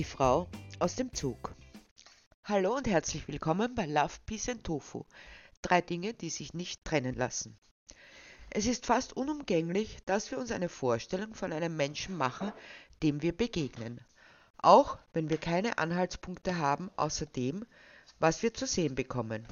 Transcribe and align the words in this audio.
Die 0.00 0.04
Frau 0.04 0.48
aus 0.78 0.94
dem 0.94 1.12
Zug. 1.12 1.54
Hallo 2.44 2.74
und 2.74 2.88
herzlich 2.88 3.28
willkommen 3.28 3.74
bei 3.74 3.84
Love, 3.84 4.14
Peace 4.24 4.48
and 4.48 4.64
Tofu. 4.64 5.04
Drei 5.60 5.82
Dinge, 5.82 6.14
die 6.14 6.30
sich 6.30 6.54
nicht 6.54 6.86
trennen 6.86 7.14
lassen. 7.14 7.58
Es 8.48 8.64
ist 8.64 8.86
fast 8.86 9.14
unumgänglich, 9.14 9.98
dass 10.06 10.30
wir 10.30 10.38
uns 10.38 10.52
eine 10.52 10.70
Vorstellung 10.70 11.34
von 11.34 11.52
einem 11.52 11.76
Menschen 11.76 12.16
machen, 12.16 12.50
dem 13.02 13.20
wir 13.20 13.36
begegnen. 13.36 14.00
Auch 14.56 14.96
wenn 15.12 15.28
wir 15.28 15.36
keine 15.36 15.76
Anhaltspunkte 15.76 16.56
haben, 16.56 16.90
außer 16.96 17.26
dem, 17.26 17.66
was 18.18 18.42
wir 18.42 18.54
zu 18.54 18.66
sehen 18.66 18.94
bekommen. 18.94 19.46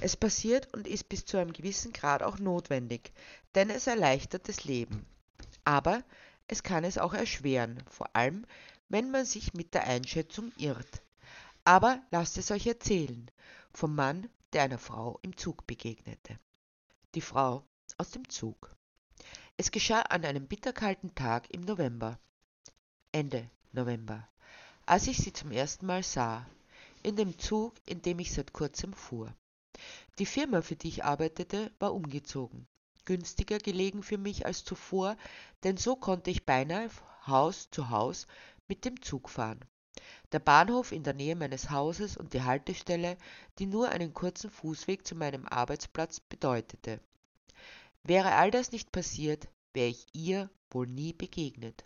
Es 0.00 0.16
passiert 0.16 0.74
und 0.74 0.88
ist 0.88 1.08
bis 1.08 1.26
zu 1.26 1.36
einem 1.36 1.52
gewissen 1.52 1.92
Grad 1.92 2.24
auch 2.24 2.40
notwendig, 2.40 3.12
denn 3.54 3.70
es 3.70 3.86
erleichtert 3.86 4.48
das 4.48 4.64
Leben. 4.64 5.06
Aber 5.62 6.02
es 6.48 6.64
kann 6.64 6.82
es 6.82 6.98
auch 6.98 7.14
erschweren, 7.14 7.84
vor 7.88 8.08
allem 8.14 8.46
wenn 8.88 9.10
man 9.10 9.24
sich 9.24 9.54
mit 9.54 9.74
der 9.74 9.84
Einschätzung 9.84 10.52
irrt. 10.56 11.02
Aber 11.64 12.00
lasst 12.10 12.38
es 12.38 12.50
euch 12.50 12.66
erzählen 12.66 13.30
vom 13.72 13.94
Mann, 13.94 14.28
der 14.52 14.62
einer 14.62 14.78
Frau 14.78 15.18
im 15.22 15.36
Zug 15.36 15.66
begegnete. 15.66 16.38
Die 17.14 17.20
Frau 17.20 17.64
aus 17.98 18.10
dem 18.10 18.28
Zug. 18.28 18.74
Es 19.56 19.70
geschah 19.70 20.02
an 20.02 20.24
einem 20.24 20.46
bitterkalten 20.46 21.14
Tag 21.14 21.52
im 21.52 21.62
November. 21.62 22.18
Ende 23.12 23.50
November, 23.72 24.28
als 24.84 25.06
ich 25.06 25.18
sie 25.18 25.32
zum 25.32 25.50
ersten 25.50 25.86
Mal 25.86 26.02
sah, 26.02 26.46
in 27.02 27.16
dem 27.16 27.38
Zug, 27.38 27.74
in 27.86 28.02
dem 28.02 28.18
ich 28.18 28.32
seit 28.32 28.52
kurzem 28.52 28.92
fuhr. 28.92 29.34
Die 30.18 30.26
Firma, 30.26 30.62
für 30.62 30.76
die 30.76 30.88
ich 30.88 31.04
arbeitete, 31.04 31.70
war 31.78 31.94
umgezogen. 31.94 32.66
Günstiger 33.04 33.58
gelegen 33.58 34.02
für 34.02 34.18
mich 34.18 34.46
als 34.46 34.64
zuvor, 34.64 35.16
denn 35.62 35.76
so 35.76 35.96
konnte 35.96 36.30
ich 36.30 36.46
beinahe 36.46 36.90
Haus 37.26 37.70
zu 37.70 37.90
Haus 37.90 38.26
mit 38.68 38.84
dem 38.84 39.00
Zug 39.02 39.28
fahren. 39.28 39.60
Der 40.32 40.40
Bahnhof 40.40 40.92
in 40.92 41.04
der 41.04 41.14
Nähe 41.14 41.36
meines 41.36 41.70
Hauses 41.70 42.16
und 42.16 42.32
die 42.32 42.42
Haltestelle, 42.42 43.16
die 43.58 43.66
nur 43.66 43.88
einen 43.88 44.12
kurzen 44.12 44.50
Fußweg 44.50 45.06
zu 45.06 45.14
meinem 45.14 45.46
Arbeitsplatz 45.46 46.20
bedeutete. 46.20 47.00
Wäre 48.02 48.32
all 48.32 48.50
das 48.50 48.72
nicht 48.72 48.92
passiert, 48.92 49.48
wäre 49.72 49.88
ich 49.88 50.06
ihr 50.12 50.50
wohl 50.70 50.86
nie 50.86 51.12
begegnet. 51.12 51.84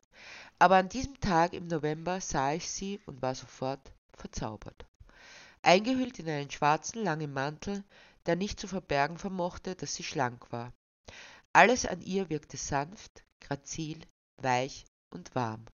Aber 0.59 0.77
an 0.77 0.89
diesem 0.89 1.21
Tag 1.21 1.53
im 1.53 1.67
November 1.67 2.21
sah 2.21 2.53
ich 2.53 2.69
sie 2.71 3.01
und 3.07 3.23
war 3.23 3.35
sofort 3.35 3.93
verzaubert. 4.15 4.87
Eingehüllt 5.63 6.19
in 6.19 6.29
einen 6.29 6.51
schwarzen 6.51 7.05
langen 7.05 7.33
Mantel, 7.33 7.85
der 8.27 8.37
nicht 8.37 8.59
zu 8.59 8.67
verbergen 8.67 9.19
vermochte, 9.19 9.77
dass 9.77 9.95
sie 9.95 10.03
schlank 10.05 10.51
war. 10.51 10.73
Alles 11.53 11.87
an 11.87 12.01
ihr 12.01 12.29
wirkte 12.31 12.57
sanft, 12.57 13.25
grazil, 13.41 14.01
weich 14.37 14.85
und 15.11 15.35
warm 15.35 15.65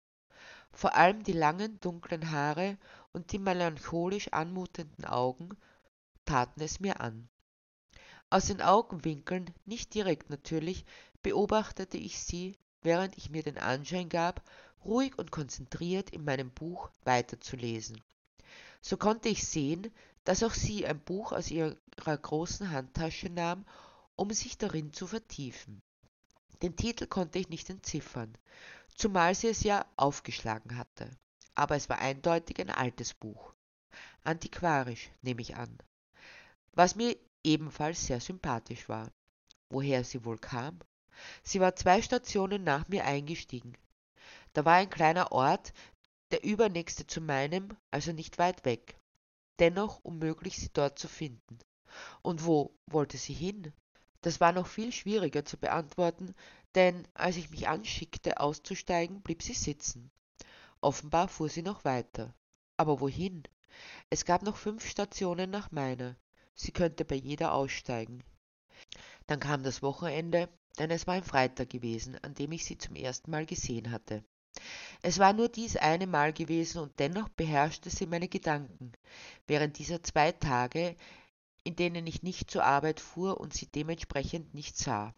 vor 0.76 0.94
allem 0.94 1.22
die 1.22 1.32
langen 1.32 1.80
dunklen 1.80 2.30
haare 2.30 2.76
und 3.12 3.32
die 3.32 3.38
melancholisch 3.38 4.28
anmutenden 4.32 5.06
augen 5.06 5.56
taten 6.26 6.60
es 6.60 6.80
mir 6.80 7.00
an. 7.00 7.30
Aus 8.28 8.46
den 8.46 8.60
augenwinkeln 8.60 9.54
nicht 9.64 9.94
direkt 9.94 10.28
natürlich 10.28 10.84
beobachtete 11.22 11.96
ich 11.96 12.20
sie 12.20 12.58
während 12.82 13.16
ich 13.16 13.30
mir 13.30 13.42
den 13.42 13.56
anschein 13.56 14.10
gab 14.10 14.42
ruhig 14.84 15.18
und 15.18 15.30
konzentriert 15.30 16.10
in 16.10 16.24
meinem 16.24 16.50
buch 16.50 16.90
weiterzulesen. 17.04 18.02
So 18.82 18.98
konnte 18.98 19.30
ich 19.30 19.46
sehen 19.46 19.90
dass 20.24 20.42
auch 20.42 20.54
sie 20.54 20.84
ein 20.86 21.00
buch 21.00 21.32
aus 21.32 21.50
ihrer 21.50 21.76
großen 21.96 22.70
handtasche 22.70 23.30
nahm 23.30 23.64
um 24.14 24.30
sich 24.30 24.58
darin 24.58 24.92
zu 24.92 25.06
vertiefen. 25.06 25.80
Den 26.62 26.76
titel 26.76 27.06
konnte 27.06 27.38
ich 27.38 27.48
nicht 27.48 27.70
entziffern 27.70 28.36
zumal 28.96 29.34
sie 29.34 29.48
es 29.48 29.62
ja 29.62 29.86
aufgeschlagen 29.96 30.76
hatte. 30.76 31.10
Aber 31.54 31.76
es 31.76 31.88
war 31.88 31.98
eindeutig 31.98 32.60
ein 32.60 32.70
altes 32.70 33.14
Buch. 33.14 33.54
Antiquarisch, 34.24 35.10
nehme 35.22 35.42
ich 35.42 35.56
an. 35.56 35.78
Was 36.72 36.96
mir 36.96 37.16
ebenfalls 37.44 38.06
sehr 38.06 38.20
sympathisch 38.20 38.88
war. 38.88 39.10
Woher 39.70 40.04
sie 40.04 40.24
wohl 40.24 40.38
kam? 40.38 40.80
Sie 41.42 41.60
war 41.60 41.76
zwei 41.76 42.02
Stationen 42.02 42.64
nach 42.64 42.88
mir 42.88 43.04
eingestiegen. 43.04 43.76
Da 44.52 44.64
war 44.64 44.74
ein 44.74 44.90
kleiner 44.90 45.32
Ort, 45.32 45.72
der 46.32 46.44
übernächste 46.44 47.06
zu 47.06 47.20
meinem, 47.20 47.76
also 47.90 48.12
nicht 48.12 48.38
weit 48.38 48.64
weg. 48.64 48.98
Dennoch 49.58 50.00
unmöglich, 50.04 50.56
sie 50.56 50.70
dort 50.72 50.98
zu 50.98 51.08
finden. 51.08 51.58
Und 52.22 52.44
wo 52.44 52.76
wollte 52.86 53.16
sie 53.16 53.32
hin? 53.32 53.72
Das 54.20 54.40
war 54.40 54.52
noch 54.52 54.66
viel 54.66 54.92
schwieriger 54.92 55.44
zu 55.44 55.56
beantworten, 55.56 56.34
denn 56.76 57.08
als 57.14 57.36
ich 57.36 57.50
mich 57.50 57.68
anschickte 57.68 58.38
auszusteigen, 58.38 59.22
blieb 59.22 59.42
sie 59.42 59.54
sitzen. 59.54 60.10
Offenbar 60.80 61.26
fuhr 61.26 61.48
sie 61.48 61.62
noch 61.62 61.84
weiter. 61.84 62.34
Aber 62.76 63.00
wohin? 63.00 63.42
Es 64.10 64.26
gab 64.26 64.42
noch 64.42 64.56
fünf 64.56 64.86
Stationen 64.86 65.50
nach 65.50 65.72
meiner. 65.72 66.16
Sie 66.54 66.72
könnte 66.72 67.04
bei 67.04 67.14
jeder 67.16 67.54
aussteigen. 67.54 68.22
Dann 69.26 69.40
kam 69.40 69.62
das 69.62 69.82
Wochenende, 69.82 70.48
denn 70.78 70.90
es 70.90 71.06
war 71.06 71.14
ein 71.14 71.24
Freitag 71.24 71.70
gewesen, 71.70 72.18
an 72.22 72.34
dem 72.34 72.52
ich 72.52 72.66
sie 72.66 72.78
zum 72.78 72.94
ersten 72.94 73.30
Mal 73.30 73.46
gesehen 73.46 73.90
hatte. 73.90 74.22
Es 75.02 75.18
war 75.18 75.32
nur 75.32 75.48
dies 75.48 75.76
eine 75.76 76.06
Mal 76.06 76.32
gewesen 76.32 76.82
und 76.82 76.98
dennoch 76.98 77.28
beherrschte 77.30 77.90
sie 77.90 78.06
meine 78.06 78.28
Gedanken, 78.28 78.92
während 79.46 79.78
dieser 79.78 80.02
zwei 80.02 80.32
Tage, 80.32 80.96
in 81.64 81.74
denen 81.76 82.06
ich 82.06 82.22
nicht 82.22 82.50
zur 82.50 82.64
Arbeit 82.64 83.00
fuhr 83.00 83.40
und 83.40 83.54
sie 83.54 83.66
dementsprechend 83.66 84.54
nicht 84.54 84.76
sah. 84.76 85.14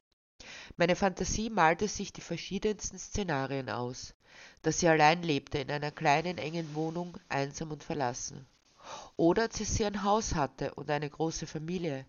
Meine 0.76 0.94
Fantasie 0.94 1.50
malte 1.50 1.88
sich 1.88 2.12
die 2.12 2.20
verschiedensten 2.20 3.00
Szenarien 3.00 3.68
aus, 3.68 4.14
dass 4.62 4.78
sie 4.78 4.86
allein 4.86 5.24
lebte 5.24 5.58
in 5.58 5.72
einer 5.72 5.90
kleinen 5.90 6.38
engen 6.38 6.74
Wohnung, 6.76 7.18
einsam 7.28 7.72
und 7.72 7.82
verlassen. 7.82 8.46
Oder 9.16 9.48
dass 9.48 9.58
sie 9.58 9.84
ein 9.84 10.04
Haus 10.04 10.36
hatte 10.36 10.72
und 10.74 10.88
eine 10.88 11.10
große 11.10 11.48
Familie. 11.48 12.06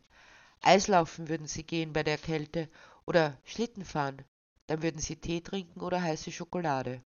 Eislaufen 0.61 1.29
würden 1.29 1.47
sie 1.47 1.63
gehen 1.63 1.93
bei 1.93 2.03
der 2.03 2.19
Kälte 2.19 2.69
oder 3.07 3.35
Schlitten 3.43 3.83
fahren, 3.83 4.23
dann 4.67 4.83
würden 4.83 5.01
sie 5.01 5.15
Tee 5.15 5.41
trinken 5.41 5.81
oder 5.81 5.99
heiße 5.99 6.31
Schokolade. 6.31 7.01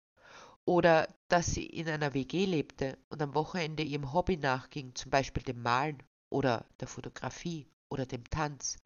Oder 0.63 1.09
dass 1.27 1.47
sie 1.47 1.65
in 1.65 1.89
einer 1.89 2.13
WG 2.13 2.45
lebte 2.45 2.97
und 3.09 3.21
am 3.21 3.35
Wochenende 3.35 3.83
ihrem 3.83 4.13
Hobby 4.13 4.37
nachging, 4.37 4.95
zum 4.95 5.11
Beispiel 5.11 5.43
dem 5.43 5.61
Malen 5.61 6.01
oder 6.29 6.65
der 6.79 6.87
Fotografie 6.87 7.67
oder 7.89 8.05
dem 8.05 8.23
Tanz. 8.29 8.77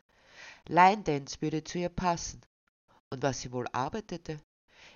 Line 0.68 1.04
Dance 1.04 1.42
würde 1.42 1.64
zu 1.64 1.78
ihr 1.78 1.90
passen. 1.90 2.42
Und 3.10 3.24
was 3.24 3.42
sie 3.42 3.52
wohl 3.52 3.68
arbeitete? 3.72 4.40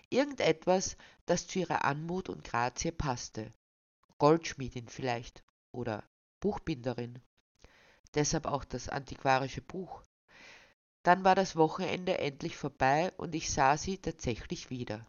Irgendetwas, 0.09 0.97
das 1.25 1.47
zu 1.47 1.59
ihrer 1.59 1.85
Anmut 1.85 2.29
und 2.29 2.43
Grazie 2.43 2.91
passte. 2.91 3.51
Goldschmiedin 4.17 4.87
vielleicht 4.87 5.43
oder 5.71 6.03
Buchbinderin. 6.39 7.21
Deshalb 8.13 8.45
auch 8.45 8.63
das 8.63 8.89
antiquarische 8.89 9.61
Buch. 9.61 10.01
Dann 11.03 11.23
war 11.23 11.35
das 11.35 11.55
Wochenende 11.55 12.17
endlich 12.17 12.57
vorbei 12.57 13.11
und 13.17 13.35
ich 13.35 13.51
sah 13.51 13.77
sie 13.77 13.97
tatsächlich 13.97 14.69
wieder. 14.69 15.05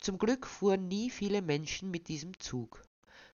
Zum 0.00 0.18
Glück 0.18 0.46
fuhren 0.46 0.88
nie 0.88 1.10
viele 1.10 1.42
Menschen 1.42 1.90
mit 1.90 2.08
diesem 2.08 2.38
Zug 2.38 2.86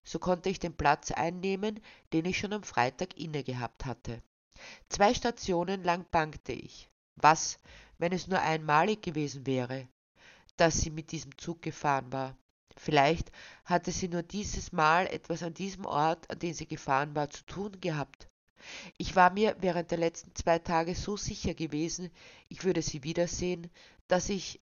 so 0.03 0.19
konnte 0.19 0.49
ich 0.49 0.59
den 0.59 0.75
Platz 0.75 1.11
einnehmen, 1.11 1.79
den 2.11 2.25
ich 2.25 2.37
schon 2.37 2.53
am 2.53 2.63
Freitag 2.63 3.17
inne 3.17 3.43
gehabt 3.43 3.85
hatte. 3.85 4.21
Zwei 4.89 5.13
Stationen 5.13 5.83
lang 5.83 6.05
bangte 6.11 6.53
ich. 6.53 6.89
Was, 7.15 7.59
wenn 7.97 8.11
es 8.11 8.27
nur 8.27 8.41
einmalig 8.41 9.01
gewesen 9.01 9.45
wäre, 9.45 9.87
dass 10.57 10.81
sie 10.81 10.89
mit 10.89 11.11
diesem 11.11 11.37
Zug 11.37 11.61
gefahren 11.61 12.11
war? 12.11 12.37
Vielleicht 12.77 13.31
hatte 13.65 13.91
sie 13.91 14.07
nur 14.07 14.23
dieses 14.23 14.71
Mal 14.71 15.07
etwas 15.07 15.43
an 15.43 15.53
diesem 15.53 15.85
Ort, 15.85 16.29
an 16.29 16.39
den 16.39 16.53
sie 16.53 16.67
gefahren 16.67 17.15
war, 17.15 17.29
zu 17.29 17.43
tun 17.45 17.79
gehabt. 17.79 18.27
Ich 18.97 19.15
war 19.15 19.29
mir 19.31 19.55
während 19.59 19.91
der 19.91 19.97
letzten 19.97 20.33
zwei 20.35 20.59
Tage 20.59 20.95
so 20.95 21.17
sicher 21.17 21.53
gewesen, 21.53 22.09
ich 22.47 22.63
würde 22.63 22.81
sie 22.81 23.03
wiedersehen, 23.03 23.69
dass 24.07 24.29
ich 24.29 24.61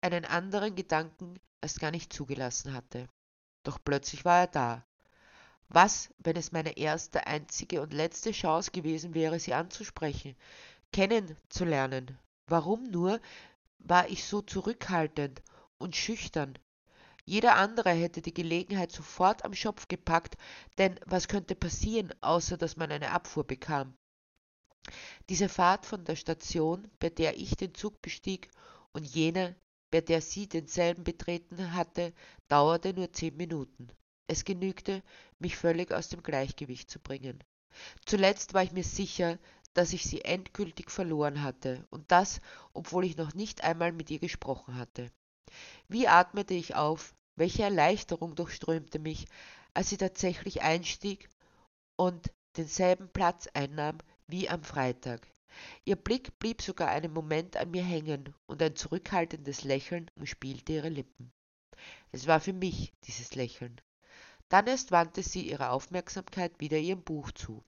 einen 0.00 0.24
anderen 0.24 0.74
Gedanken 0.76 1.40
erst 1.60 1.80
gar 1.80 1.90
nicht 1.90 2.12
zugelassen 2.12 2.72
hatte. 2.72 3.08
Doch 3.64 3.78
plötzlich 3.82 4.24
war 4.24 4.40
er 4.40 4.46
da. 4.46 4.86
Was, 5.68 6.10
wenn 6.18 6.36
es 6.36 6.52
meine 6.52 6.76
erste, 6.76 7.26
einzige 7.26 7.82
und 7.82 7.92
letzte 7.92 8.32
Chance 8.32 8.70
gewesen 8.70 9.14
wäre, 9.14 9.40
sie 9.40 9.54
anzusprechen, 9.54 10.36
kennenzulernen? 10.92 12.18
Warum 12.46 12.84
nur 12.84 13.20
war 13.78 14.08
ich 14.08 14.24
so 14.24 14.42
zurückhaltend 14.42 15.42
und 15.78 15.96
schüchtern? 15.96 16.58
Jeder 17.24 17.56
andere 17.56 17.90
hätte 17.90 18.20
die 18.20 18.34
Gelegenheit 18.34 18.92
sofort 18.92 19.44
am 19.44 19.54
Schopf 19.54 19.88
gepackt, 19.88 20.36
denn 20.76 21.00
was 21.06 21.26
könnte 21.26 21.54
passieren, 21.54 22.12
außer 22.20 22.58
dass 22.58 22.76
man 22.76 22.92
eine 22.92 23.12
Abfuhr 23.12 23.44
bekam? 23.44 23.96
Diese 25.30 25.48
Fahrt 25.48 25.86
von 25.86 26.04
der 26.04 26.16
Station, 26.16 26.90
bei 26.98 27.08
der 27.08 27.38
ich 27.38 27.56
den 27.56 27.74
Zug 27.74 28.02
bestieg, 28.02 28.50
und 28.92 29.04
jene, 29.04 29.56
bei 29.90 30.02
der 30.02 30.20
sie 30.20 30.46
denselben 30.48 31.04
betreten 31.04 31.72
hatte, 31.72 32.12
dauerte 32.48 32.92
nur 32.92 33.12
zehn 33.12 33.36
Minuten. 33.36 33.88
Es 34.26 34.44
genügte, 34.44 35.02
mich 35.38 35.56
völlig 35.56 35.92
aus 35.92 36.08
dem 36.08 36.22
Gleichgewicht 36.22 36.90
zu 36.90 36.98
bringen. 36.98 37.42
Zuletzt 38.06 38.54
war 38.54 38.62
ich 38.62 38.72
mir 38.72 38.84
sicher, 38.84 39.38
dass 39.74 39.92
ich 39.92 40.04
sie 40.04 40.22
endgültig 40.22 40.90
verloren 40.90 41.42
hatte, 41.42 41.86
und 41.90 42.10
das, 42.10 42.40
obwohl 42.72 43.04
ich 43.04 43.16
noch 43.16 43.34
nicht 43.34 43.64
einmal 43.64 43.92
mit 43.92 44.10
ihr 44.10 44.20
gesprochen 44.20 44.76
hatte. 44.76 45.10
Wie 45.88 46.08
atmete 46.08 46.54
ich 46.54 46.74
auf, 46.74 47.14
welche 47.36 47.64
Erleichterung 47.64 48.34
durchströmte 48.36 48.98
mich, 48.98 49.26
als 49.74 49.90
sie 49.90 49.96
tatsächlich 49.96 50.62
einstieg 50.62 51.28
und 51.96 52.32
denselben 52.56 53.08
Platz 53.08 53.48
einnahm 53.52 53.98
wie 54.28 54.48
am 54.48 54.62
Freitag. 54.62 55.26
Ihr 55.84 55.96
Blick 55.96 56.38
blieb 56.38 56.62
sogar 56.62 56.88
einen 56.88 57.12
Moment 57.12 57.56
an 57.56 57.70
mir 57.70 57.84
hängen, 57.84 58.34
und 58.46 58.62
ein 58.62 58.76
zurückhaltendes 58.76 59.64
Lächeln 59.64 60.10
umspielte 60.16 60.72
ihre 60.72 60.88
Lippen. 60.88 61.32
Es 62.12 62.26
war 62.26 62.40
für 62.40 62.52
mich, 62.52 62.92
dieses 63.04 63.34
Lächeln. 63.34 63.80
Dann 64.54 64.68
erst 64.68 64.92
wandte 64.92 65.24
sie 65.24 65.48
ihre 65.48 65.70
Aufmerksamkeit 65.70 66.60
wieder 66.60 66.78
ihrem 66.78 67.02
Buch 67.02 67.32
zu. 67.32 67.64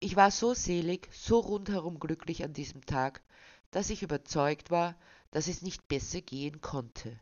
Ich 0.00 0.16
war 0.16 0.30
so 0.30 0.54
selig, 0.54 1.10
so 1.12 1.40
rundherum 1.40 2.00
glücklich 2.00 2.42
an 2.42 2.54
diesem 2.54 2.86
Tag, 2.86 3.22
dass 3.70 3.90
ich 3.90 4.02
überzeugt 4.02 4.70
war, 4.70 4.96
dass 5.30 5.46
es 5.46 5.60
nicht 5.60 5.88
besser 5.88 6.22
gehen 6.22 6.62
konnte. 6.62 7.20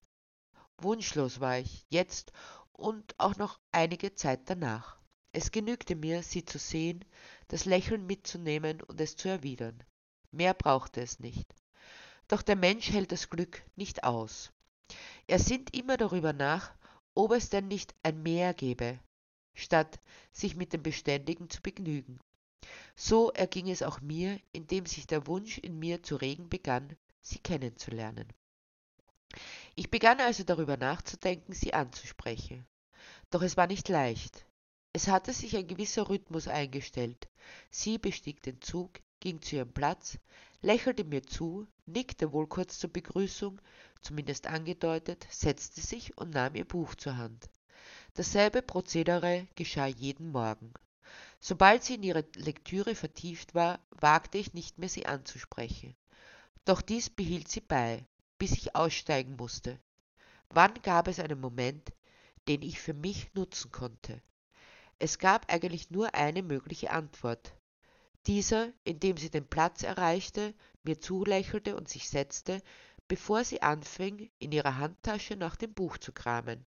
Wunschlos 0.79 1.41
war 1.41 1.58
ich, 1.58 1.85
jetzt 1.88 2.31
und 2.70 3.19
auch 3.19 3.35
noch 3.35 3.58
einige 3.73 4.14
Zeit 4.14 4.43
danach. 4.44 4.96
Es 5.32 5.50
genügte 5.50 5.96
mir, 5.96 6.23
sie 6.23 6.44
zu 6.44 6.61
sehen, 6.61 7.05
das 7.49 7.64
Lächeln 7.64 8.06
mitzunehmen 8.06 8.81
und 8.81 9.00
es 9.00 9.17
zu 9.17 9.29
erwidern. 9.29 9.82
Mehr 10.31 10.55
brauchte 10.55 11.00
es 11.00 11.19
nicht. 11.19 11.52
Doch 12.29 12.43
der 12.43 12.55
Mensch 12.55 12.91
hält 12.93 13.11
das 13.11 13.29
Glück 13.29 13.61
nicht 13.75 14.05
aus. 14.05 14.52
Er 15.26 15.41
sinnt 15.41 15.75
immer 15.75 15.96
darüber 15.96 16.32
nach, 16.32 16.73
ob 17.14 17.32
es 17.32 17.49
denn 17.49 17.69
nicht 17.69 17.94
ein 18.02 18.22
Mehr 18.22 18.55
gäbe, 18.55 18.99
statt 19.55 20.00
sich 20.32 20.56
mit 20.56 20.72
dem 20.72 20.82
Beständigen 20.82 21.49
zu 21.49 21.62
begnügen. 21.62 22.19
So 22.96 23.31
erging 23.32 23.69
es 23.69 23.82
auch 23.82 24.00
mir, 24.00 24.40
indem 24.52 24.87
sich 24.87 25.06
der 25.06 25.26
Wunsch 25.26 25.58
in 25.58 25.78
mir 25.78 26.02
zu 26.02 26.16
regen 26.16 26.49
begann, 26.49 26.96
sie 27.20 27.38
kennenzulernen. 27.38 28.28
Ich 29.75 29.90
begann 29.90 30.20
also 30.20 30.44
darüber 30.44 30.76
nachzudenken, 30.76 31.52
sie 31.52 31.75
anzusprechen. 31.75 32.66
Doch 33.31 33.43
es 33.43 33.56
war 33.56 33.67
nicht 33.67 33.88
leicht. 33.88 34.46
Es 34.93 35.08
hatte 35.08 35.32
sich 35.32 35.56
ein 35.56 35.67
gewisser 35.67 36.08
Rhythmus 36.08 36.46
eingestellt. 36.46 37.28
Sie 37.70 37.99
bestieg 37.99 38.43
den 38.43 38.60
Zug, 38.60 39.00
ging 39.24 39.40
zu 39.40 39.56
ihrem 39.56 39.72
Platz, 39.72 40.18
lächelte 40.60 41.02
mir 41.02 41.22
zu, 41.22 41.66
nickte 41.86 42.30
wohl 42.32 42.46
kurz 42.46 42.78
zur 42.78 42.92
Begrüßung, 42.92 43.58
zumindest 44.02 44.46
angedeutet, 44.46 45.26
setzte 45.30 45.80
sich 45.80 46.16
und 46.18 46.34
nahm 46.34 46.54
ihr 46.54 46.66
Buch 46.66 46.94
zur 46.94 47.16
Hand. 47.16 47.48
Dasselbe 48.12 48.60
Prozedere 48.60 49.48
geschah 49.54 49.86
jeden 49.86 50.30
Morgen. 50.30 50.74
Sobald 51.40 51.84
sie 51.84 51.94
in 51.94 52.02
ihre 52.02 52.26
Lektüre 52.36 52.94
vertieft 52.94 53.54
war, 53.54 53.80
wagte 53.98 54.36
ich 54.36 54.52
nicht 54.52 54.78
mehr, 54.78 54.90
sie 54.90 55.06
anzusprechen. 55.06 55.96
Doch 56.66 56.82
dies 56.82 57.08
behielt 57.08 57.48
sie 57.48 57.62
bei, 57.62 58.04
bis 58.36 58.52
ich 58.52 58.76
aussteigen 58.76 59.36
musste. 59.36 59.80
Wann 60.50 60.74
gab 60.82 61.08
es 61.08 61.18
einen 61.18 61.40
Moment, 61.40 61.92
den 62.46 62.60
ich 62.60 62.78
für 62.78 62.94
mich 62.94 63.32
nutzen 63.32 63.70
konnte? 63.70 64.20
Es 64.98 65.18
gab 65.18 65.50
eigentlich 65.50 65.90
nur 65.90 66.14
eine 66.14 66.42
mögliche 66.42 66.90
Antwort. 66.90 67.54
Dieser, 68.26 68.72
indem 68.84 69.16
sie 69.18 69.30
den 69.30 69.46
Platz 69.46 69.82
erreichte, 69.82 70.54
mir 70.82 70.98
zulächelte 70.98 71.76
und 71.76 71.88
sich 71.88 72.08
setzte, 72.08 72.62
bevor 73.06 73.44
sie 73.44 73.60
anfing, 73.60 74.30
in 74.38 74.52
ihrer 74.52 74.78
Handtasche 74.78 75.36
nach 75.36 75.56
dem 75.56 75.74
Buch 75.74 75.98
zu 75.98 76.12
kramen. 76.12 76.64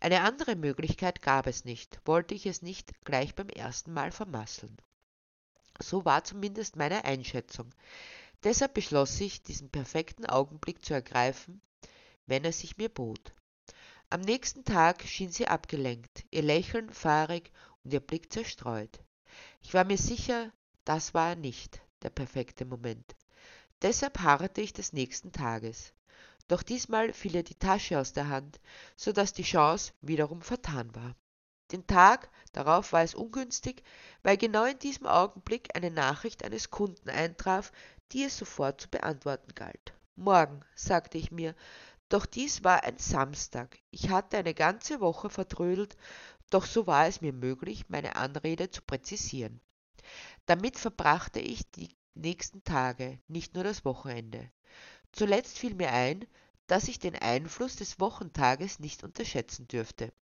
Eine 0.00 0.22
andere 0.22 0.56
Möglichkeit 0.56 1.22
gab 1.22 1.46
es 1.46 1.64
nicht, 1.64 2.00
wollte 2.04 2.34
ich 2.34 2.46
es 2.46 2.60
nicht 2.60 2.92
gleich 3.04 3.34
beim 3.36 3.48
ersten 3.48 3.92
Mal 3.92 4.10
vermasseln. 4.10 4.76
So 5.80 6.04
war 6.04 6.24
zumindest 6.24 6.76
meine 6.76 7.04
Einschätzung. 7.04 7.70
Deshalb 8.42 8.74
beschloss 8.74 9.20
ich, 9.20 9.42
diesen 9.42 9.70
perfekten 9.70 10.26
Augenblick 10.26 10.84
zu 10.84 10.92
ergreifen, 10.92 11.62
wenn 12.26 12.44
er 12.44 12.52
sich 12.52 12.76
mir 12.76 12.88
bot. 12.88 13.32
Am 14.10 14.20
nächsten 14.20 14.64
Tag 14.64 15.02
schien 15.02 15.30
sie 15.30 15.48
abgelenkt, 15.48 16.24
ihr 16.30 16.42
Lächeln 16.42 16.90
fahrig 16.90 17.52
und 17.84 17.92
ihr 17.92 18.00
Blick 18.00 18.32
zerstreut. 18.32 19.00
Ich 19.60 19.72
war 19.72 19.84
mir 19.84 19.98
sicher, 19.98 20.52
das 20.84 21.14
war 21.14 21.34
nicht, 21.34 21.80
der 22.02 22.10
perfekte 22.10 22.64
Moment. 22.64 23.16
Deshalb 23.82 24.20
harrte 24.20 24.60
ich 24.60 24.72
des 24.72 24.92
nächsten 24.92 25.32
Tages. 25.32 25.92
Doch 26.48 26.62
diesmal 26.62 27.12
fiel 27.12 27.36
ihr 27.36 27.42
die 27.42 27.54
Tasche 27.54 27.98
aus 27.98 28.12
der 28.12 28.28
Hand, 28.28 28.60
so 28.96 29.12
dass 29.12 29.32
die 29.32 29.42
Chance 29.42 29.92
wiederum 30.02 30.42
vertan 30.42 30.94
war. 30.94 31.14
Den 31.72 31.86
Tag 31.86 32.30
darauf 32.52 32.92
war 32.92 33.02
es 33.02 33.14
ungünstig, 33.14 33.82
weil 34.22 34.36
genau 34.36 34.64
in 34.64 34.78
diesem 34.78 35.06
Augenblick 35.06 35.74
eine 35.74 35.90
Nachricht 35.90 36.44
eines 36.44 36.70
Kunden 36.70 37.08
eintraf, 37.08 37.72
die 38.12 38.24
es 38.24 38.36
sofort 38.36 38.80
zu 38.80 38.88
beantworten 38.88 39.54
galt. 39.54 39.94
Morgen, 40.16 40.60
sagte 40.74 41.18
ich 41.18 41.30
mir, 41.30 41.54
doch 42.10 42.26
dies 42.26 42.62
war 42.62 42.84
ein 42.84 42.98
Samstag. 42.98 43.78
Ich 43.90 44.10
hatte 44.10 44.36
eine 44.36 44.54
ganze 44.54 45.00
Woche 45.00 45.30
vertrödelt, 45.30 45.96
doch 46.50 46.66
so 46.66 46.86
war 46.86 47.06
es 47.06 47.22
mir 47.22 47.32
möglich, 47.32 47.88
meine 47.88 48.16
Anrede 48.16 48.70
zu 48.70 48.82
präzisieren. 48.82 49.60
Damit 50.46 50.78
verbrachte 50.78 51.40
ich 51.40 51.70
die 51.72 51.88
nächsten 52.14 52.62
Tage, 52.64 53.18
nicht 53.28 53.54
nur 53.54 53.64
das 53.64 53.84
Wochenende. 53.84 54.50
Zuletzt 55.12 55.58
fiel 55.58 55.74
mir 55.74 55.92
ein, 55.92 56.26
dass 56.66 56.88
ich 56.88 56.98
den 56.98 57.16
Einfluss 57.16 57.76
des 57.76 58.00
Wochentages 58.00 58.80
nicht 58.80 59.04
unterschätzen 59.04 59.68
dürfte. 59.68 60.12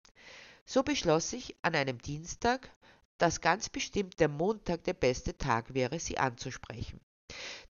So 0.65 0.83
beschloss 0.83 1.33
ich 1.33 1.55
an 1.61 1.75
einem 1.75 2.01
Dienstag, 2.01 2.69
dass 3.17 3.41
ganz 3.41 3.69
bestimmt 3.69 4.19
der 4.19 4.29
Montag 4.29 4.83
der 4.83 4.93
beste 4.93 5.37
Tag 5.37 5.73
wäre, 5.73 5.99
sie 5.99 6.17
anzusprechen. 6.17 6.99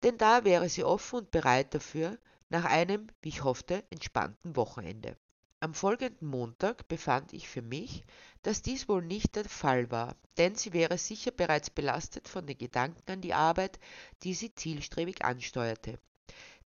Denn 0.02 0.18
da 0.18 0.44
wäre 0.44 0.68
sie 0.68 0.84
offen 0.84 1.20
und 1.20 1.30
bereit 1.30 1.74
dafür, 1.74 2.18
nach 2.48 2.64
einem, 2.64 3.08
wie 3.22 3.30
ich 3.30 3.44
hoffte, 3.44 3.84
entspannten 3.90 4.56
Wochenende. 4.56 5.16
Am 5.62 5.74
folgenden 5.74 6.26
Montag 6.26 6.88
befand 6.88 7.32
ich 7.32 7.48
für 7.48 7.62
mich, 7.62 8.02
dass 8.42 8.62
dies 8.62 8.88
wohl 8.88 9.00
nicht 9.00 9.36
der 9.36 9.44
Fall 9.44 9.92
war, 9.92 10.16
denn 10.36 10.56
sie 10.56 10.72
wäre 10.72 10.98
sicher 10.98 11.30
bereits 11.30 11.70
belastet 11.70 12.26
von 12.26 12.48
den 12.48 12.58
Gedanken 12.58 13.08
an 13.08 13.20
die 13.20 13.32
Arbeit, 13.32 13.78
die 14.24 14.34
sie 14.34 14.52
zielstrebig 14.52 15.24
ansteuerte. 15.24 16.00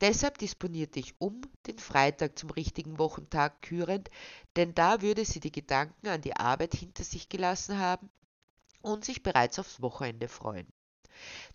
Deshalb 0.02 0.40
disponierte 0.40 1.00
ich 1.00 1.14
um, 1.22 1.40
den 1.68 1.78
Freitag 1.78 2.40
zum 2.40 2.50
richtigen 2.50 2.98
Wochentag 2.98 3.62
kürend, 3.62 4.10
denn 4.56 4.74
da 4.74 5.04
würde 5.04 5.24
sie 5.24 5.40
die 5.40 5.52
Gedanken 5.52 6.08
an 6.08 6.22
die 6.22 6.36
Arbeit 6.36 6.74
hinter 6.74 7.04
sich 7.04 7.30
gelassen 7.30 7.78
haben 7.78 8.10
und 8.82 9.06
sich 9.06 9.22
bereits 9.22 9.60
aufs 9.60 9.84
Wochenende 9.84 10.28
freuen. 10.28 10.66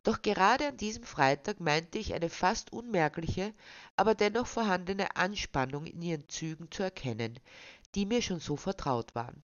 Doch 0.03 0.23
gerade 0.23 0.69
an 0.69 0.77
diesem 0.77 1.05
Freitag 1.05 1.61
meinte 1.61 1.99
ich 1.99 2.15
eine 2.15 2.31
fast 2.31 2.73
unmerkliche, 2.73 3.55
aber 3.97 4.15
dennoch 4.15 4.47
vorhandene 4.47 5.17
Anspannung 5.17 5.87
in 5.87 6.03
ihren 6.03 6.29
Zügen 6.29 6.71
zu 6.71 6.83
erkennen, 6.83 7.39
die 7.95 8.07
mir 8.07 8.23
schon 8.23 8.41
so 8.41 8.57
vertraut 8.57 9.15
waren. 9.15 9.43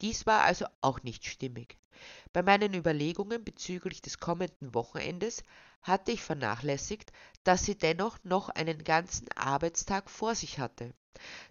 Dies 0.00 0.26
war 0.26 0.42
also 0.42 0.66
auch 0.80 1.02
nicht 1.02 1.24
stimmig. 1.26 1.78
Bei 2.32 2.42
meinen 2.42 2.74
Überlegungen 2.74 3.44
bezüglich 3.44 4.02
des 4.02 4.18
kommenden 4.18 4.74
Wochenendes 4.74 5.42
hatte 5.80 6.12
ich 6.12 6.22
vernachlässigt, 6.22 7.12
dass 7.44 7.64
sie 7.64 7.78
dennoch 7.78 8.18
noch 8.24 8.48
einen 8.48 8.84
ganzen 8.84 9.28
Arbeitstag 9.36 10.10
vor 10.10 10.34
sich 10.34 10.58
hatte. 10.58 10.92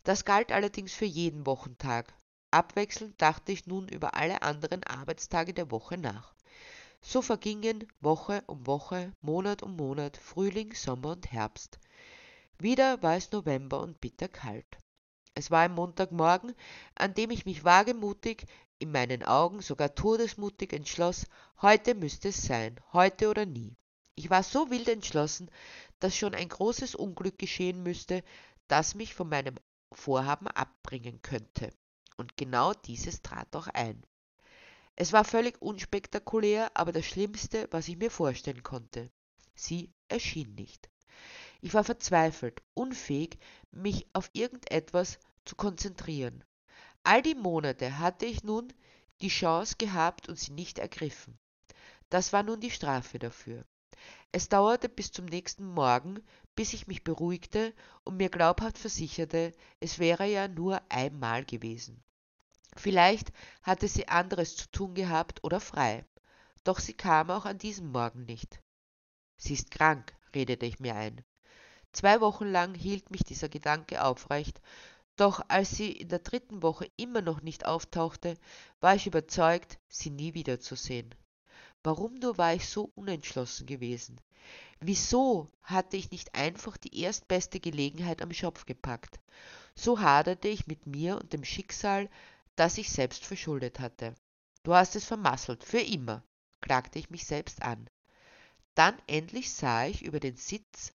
Das 0.03 0.25
galt 0.25 0.51
allerdings 0.51 0.93
für 0.93 1.05
jeden 1.05 1.46
Wochentag. 1.46 2.13
Abwechselnd 2.51 3.20
dachte 3.22 3.51
ich 3.51 3.65
nun 3.65 3.88
über 3.88 4.15
alle 4.15 4.41
anderen 4.41 4.84
Arbeitstage 4.84 5.53
der 5.53 5.72
Woche 5.72 5.98
nach. 5.98 6.36
So 7.05 7.22
vergingen 7.22 7.86
Woche 8.00 8.43
um 8.48 8.65
Woche, 8.65 9.12
Monat 9.22 9.62
um 9.62 9.75
Monat, 9.75 10.15
Frühling, 10.15 10.74
Sommer 10.74 11.12
und 11.12 11.31
Herbst. 11.33 11.77
Wieder 12.57 13.03
war 13.03 13.17
es 13.17 13.29
November 13.29 13.81
und 13.81 14.00
bitterkalt. 14.00 14.77
Es 15.36 15.51
war 15.51 15.60
ein 15.60 15.74
Montagmorgen, 15.74 16.55
an 16.95 17.13
dem 17.13 17.29
ich 17.29 17.45
mich 17.45 17.65
wagemutig, 17.65 18.45
in 18.79 18.91
meinen 18.91 19.22
Augen 19.24 19.62
sogar 19.62 19.93
todesmutig 19.93 20.72
entschloss, 20.72 21.25
heute 21.62 21.93
müsste 21.93 22.29
es 22.29 22.41
sein, 22.41 22.79
heute 22.93 23.29
oder 23.29 23.45
nie. 23.45 23.75
Ich 24.15 24.29
war 24.29 24.41
so 24.41 24.69
wild 24.69 24.88
entschlossen, 24.88 25.51
dass 26.00 26.15
schon 26.15 26.33
ein 26.33 26.48
großes 26.48 26.95
Unglück 26.95 27.38
geschehen 27.38 27.83
müsste, 27.83 28.24
das 28.69 28.95
mich 28.95 29.13
von 29.13 29.27
meinem 29.27 29.55
Vorhaben 29.91 30.48
abbringen 30.48 31.22
könnte. 31.22 31.69
Und 32.15 32.38
genau 32.38 32.74
dieses 32.74 33.22
trat 33.22 33.53
auch 33.55 33.67
ein. 33.67 34.05
Es 34.95 35.12
war 35.12 35.25
völlig 35.25 35.62
unspektakulär, 35.62 36.71
aber 36.75 36.91
das 36.91 37.05
Schlimmste, 37.05 37.67
was 37.71 37.88
ich 37.88 37.97
mir 37.97 38.12
vorstellen 38.12 38.63
konnte. 38.63 39.09
Sie 39.55 39.91
erschien 40.07 40.53
nicht. 40.55 40.89
Ich 41.62 41.73
war 41.73 41.83
verzweifelt, 41.83 42.62
unfähig, 42.73 43.39
mich 43.71 44.07
auf 44.13 44.29
irgendetwas 44.33 45.17
zu 45.45 45.55
konzentrieren. 45.55 46.43
All 47.03 47.21
die 47.21 47.35
Monate 47.35 48.00
hatte 48.00 48.25
ich 48.25 48.43
nun 48.43 48.71
die 49.21 49.29
Chance 49.29 49.75
gehabt 49.77 50.29
und 50.29 50.38
sie 50.38 50.51
nicht 50.51 50.79
ergriffen. 50.79 51.39
Das 52.09 52.33
war 52.33 52.43
nun 52.43 52.59
die 52.59 52.71
Strafe 52.71 53.17
dafür. 53.17 53.65
Es 54.31 54.50
dauerte 54.50 54.89
bis 54.89 55.12
zum 55.12 55.25
nächsten 55.25 55.65
Morgen, 55.65 56.21
bis 56.55 56.73
ich 56.73 56.88
mich 56.88 57.03
beruhigte 57.03 57.73
und 58.03 58.17
mir 58.17 58.29
glaubhaft 58.29 58.77
versicherte, 58.77 59.53
es 59.79 60.00
wäre 60.00 60.27
ja 60.27 60.47
nur 60.47 60.81
einmal 60.89 61.45
gewesen. 61.45 62.03
Vielleicht 62.75 63.32
hatte 63.63 63.88
sie 63.88 64.08
anderes 64.08 64.56
zu 64.56 64.70
tun 64.72 64.94
gehabt 64.96 65.44
oder 65.44 65.60
frei. 65.60 66.06
Doch 66.63 66.80
sie 66.80 66.94
kam 66.94 67.30
auch 67.32 67.46
an 67.46 67.58
diesem 67.58 67.92
Morgen 67.92 68.25
nicht. 68.25 68.62
Sie 69.38 69.53
ist 69.53 69.72
krank, 69.72 70.15
redete 70.36 70.65
ich 70.65 70.80
mir 70.80 70.96
ein. 70.96 71.24
Zwei 71.94 72.22
Wochen 72.22 72.46
lang 72.48 72.75
hielt 72.75 73.12
mich 73.12 73.24
dieser 73.24 73.50
Gedanke 73.50 74.03
aufrecht, 74.03 74.62
Doch 75.15 75.42
als 75.48 75.72
sie 75.72 75.92
in 75.92 76.10
der 76.10 76.20
dritten 76.20 76.63
Woche 76.63 76.89
immer 76.98 77.22
noch 77.22 77.42
nicht 77.42 77.65
auftauchte, 77.65 78.38
war 78.80 78.96
ich 78.96 79.08
überzeugt, 79.08 79.80
sie 79.89 80.10
nie 80.12 80.34
wiederzusehen. 80.36 81.15
Warum 81.84 82.15
nur 82.15 82.38
war 82.38 82.53
ich 82.53 82.68
so 82.70 82.92
unentschlossen 82.96 83.65
gewesen? 83.68 84.20
Wieso 84.80 85.51
hatte 85.63 85.98
ich 85.98 86.12
nicht 86.12 86.36
einfach 86.36 86.77
die 86.77 87.00
erstbeste 87.01 87.60
Gelegenheit 87.60 88.22
am 88.22 88.34
Schopf 88.34 88.65
gepackt? 88.65 89.20
So 89.75 90.00
haderte 90.00 90.48
ich 90.48 90.68
mit 90.68 90.88
mir 90.88 91.18
und 91.18 91.34
dem 91.34 91.44
Schicksal, 91.44 92.10
das 92.55 92.77
ich 92.77 92.91
selbst 92.91 93.25
verschuldet 93.25 93.79
hatte. 93.79 94.15
Du 94.63 94.74
hast 94.74 94.95
es 94.95 95.05
vermasselt, 95.05 95.63
für 95.63 95.81
immer, 95.81 96.24
klagte 96.62 97.00
ich 97.00 97.10
mich 97.10 97.25
selbst 97.25 97.62
an. 97.62 97.89
Dann 98.75 98.98
endlich 99.07 99.53
sah 99.53 99.86
ich 99.86 100.03
über 100.03 100.19
den 100.19 100.36
Sitz 100.36 100.93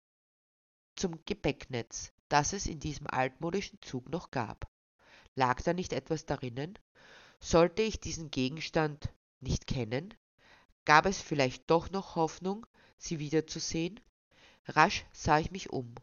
zum 0.96 1.24
Gepäcknetz, 1.26 2.12
das 2.30 2.54
es 2.54 2.66
in 2.66 2.80
diesem 2.80 3.08
altmodischen 3.08 3.80
Zug 3.82 4.10
noch 4.10 4.32
gab. 4.32 4.68
Lag 5.36 5.62
da 5.62 5.74
nicht 5.74 5.94
etwas 5.94 6.26
darinnen? 6.26 6.78
Sollte 7.40 7.82
ich 7.82 8.00
diesen 8.00 8.30
Gegenstand 8.30 9.14
nicht 9.40 9.68
kennen? 9.68 10.14
Gab 10.86 11.06
es 11.06 11.22
vielleicht 11.22 11.70
doch 11.70 11.90
noch 11.90 12.16
Hoffnung, 12.16 12.66
sie 12.98 13.20
wiederzusehen? 13.20 14.00
Rasch 14.68 15.06
sah 15.12 15.40
ich 15.40 15.52
mich 15.52 15.72
um, 15.72 15.96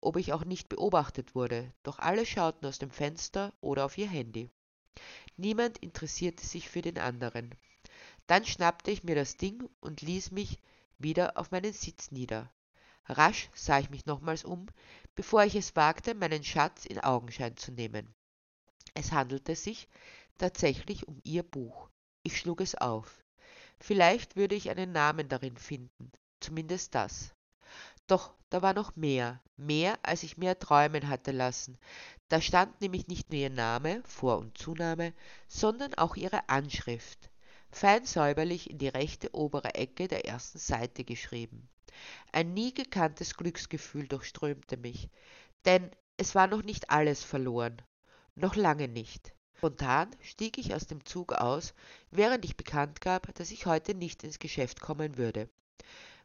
ob 0.00 0.16
ich 0.16 0.32
auch 0.32 0.44
nicht 0.44 0.68
beobachtet 0.68 1.34
wurde, 1.34 1.72
doch 1.82 1.98
alle 1.98 2.24
schauten 2.24 2.66
aus 2.66 2.78
dem 2.78 2.90
Fenster 2.90 3.52
oder 3.60 3.84
auf 3.84 3.98
ihr 3.98 4.08
Handy. 4.08 4.50
Niemand 5.36 5.78
interessierte 5.78 6.46
sich 6.46 6.68
für 6.68 6.82
den 6.82 6.98
anderen. 6.98 7.54
Dann 8.26 8.44
schnappte 8.44 8.90
ich 8.90 9.04
mir 9.04 9.14
das 9.14 9.36
Ding 9.36 9.68
und 9.80 10.02
ließ 10.02 10.30
mich 10.30 10.58
wieder 10.98 11.36
auf 11.36 11.50
meinen 11.50 11.72
Sitz 11.72 12.10
nieder. 12.10 12.52
Rasch 13.06 13.48
sah 13.54 13.78
ich 13.78 13.88
mich 13.88 14.04
nochmals 14.04 14.44
um, 14.44 14.66
bevor 15.14 15.44
ich 15.44 15.54
es 15.54 15.76
wagte, 15.76 16.14
meinen 16.14 16.44
Schatz 16.44 16.84
in 16.84 16.98
Augenschein 16.98 17.56
zu 17.56 17.72
nehmen. 17.72 18.14
Es 18.94 19.12
handelte 19.12 19.56
sich 19.56 19.88
tatsächlich 20.36 21.08
um 21.08 21.20
ihr 21.24 21.42
Buch. 21.42 21.88
Ich 22.22 22.38
schlug 22.38 22.60
es 22.60 22.74
auf. 22.74 23.24
Vielleicht 23.80 24.36
würde 24.36 24.54
ich 24.54 24.70
einen 24.70 24.92
Namen 24.92 25.28
darin 25.28 25.56
finden, 25.56 26.12
zumindest 26.40 26.94
das. 26.94 27.34
Doch 28.08 28.32
da 28.48 28.62
war 28.62 28.72
noch 28.72 28.96
mehr, 28.96 29.40
mehr, 29.58 29.98
als 30.02 30.22
ich 30.22 30.38
mir 30.38 30.58
träumen 30.58 31.08
hatte 31.08 31.30
lassen. 31.30 31.78
Da 32.30 32.40
stand 32.40 32.80
nämlich 32.80 33.06
nicht 33.06 33.30
nur 33.30 33.38
ihr 33.38 33.50
Name, 33.50 34.02
Vor- 34.04 34.38
und 34.38 34.56
Zunahme, 34.56 35.12
sondern 35.46 35.92
auch 35.94 36.16
ihre 36.16 36.48
Anschrift, 36.48 37.30
fein 37.70 38.06
säuberlich 38.06 38.70
in 38.70 38.78
die 38.78 38.88
rechte 38.88 39.34
obere 39.34 39.74
Ecke 39.74 40.08
der 40.08 40.24
ersten 40.24 40.58
Seite 40.58 41.04
geschrieben. 41.04 41.68
Ein 42.32 42.54
nie 42.54 42.72
gekanntes 42.72 43.34
Glücksgefühl 43.34 44.08
durchströmte 44.08 44.78
mich, 44.78 45.10
denn 45.66 45.90
es 46.16 46.34
war 46.34 46.46
noch 46.46 46.62
nicht 46.62 46.90
alles 46.90 47.22
verloren, 47.22 47.82
noch 48.34 48.56
lange 48.56 48.88
nicht. 48.88 49.34
Spontan 49.54 50.08
stieg 50.22 50.56
ich 50.56 50.74
aus 50.74 50.86
dem 50.86 51.04
Zug 51.04 51.32
aus, 51.32 51.74
während 52.10 52.44
ich 52.44 52.56
bekannt 52.56 53.02
gab, 53.02 53.34
dass 53.34 53.50
ich 53.50 53.66
heute 53.66 53.94
nicht 53.94 54.22
ins 54.24 54.38
Geschäft 54.38 54.80
kommen 54.80 55.18
würde. 55.18 55.50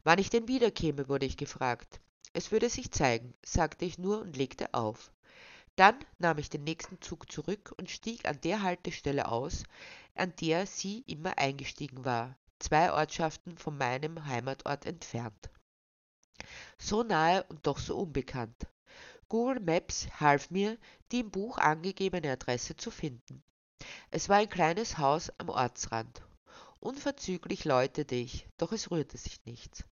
Wann 0.05 0.19
ich 0.19 0.29
denn 0.29 0.47
wiederkäme, 0.47 1.07
wurde 1.07 1.25
ich 1.25 1.37
gefragt. 1.37 2.01
Es 2.33 2.51
würde 2.51 2.69
sich 2.69 2.91
zeigen, 2.91 3.33
sagte 3.45 3.85
ich 3.85 3.97
nur 3.97 4.21
und 4.21 4.35
legte 4.35 4.73
auf. 4.73 5.13
Dann 5.75 5.95
nahm 6.19 6.37
ich 6.37 6.49
den 6.49 6.63
nächsten 6.63 7.01
Zug 7.01 7.31
zurück 7.31 7.73
und 7.77 7.89
stieg 7.89 8.27
an 8.27 8.39
der 8.41 8.61
Haltestelle 8.63 9.29
aus, 9.29 9.63
an 10.13 10.33
der 10.41 10.67
sie 10.67 11.03
immer 11.07 11.37
eingestiegen 11.37 12.05
war, 12.05 12.37
zwei 12.59 12.91
Ortschaften 12.91 13.57
von 13.57 13.77
meinem 13.77 14.25
Heimatort 14.25 14.85
entfernt. 14.85 15.49
So 16.77 17.03
nahe 17.03 17.43
und 17.43 17.65
doch 17.65 17.79
so 17.79 17.97
unbekannt. 17.97 18.67
Google 19.29 19.61
Maps 19.61 20.07
half 20.19 20.51
mir, 20.51 20.77
die 21.11 21.21
im 21.21 21.31
Buch 21.31 21.57
angegebene 21.57 22.31
Adresse 22.31 22.75
zu 22.75 22.91
finden. 22.91 23.41
Es 24.11 24.29
war 24.29 24.37
ein 24.37 24.49
kleines 24.49 24.97
Haus 24.97 25.31
am 25.39 25.49
Ortsrand. 25.49 26.21
Unverzüglich 26.79 27.65
läutete 27.65 28.15
ich, 28.15 28.47
doch 28.57 28.73
es 28.73 28.91
rührte 28.91 29.17
sich 29.17 29.43
nichts. 29.45 29.85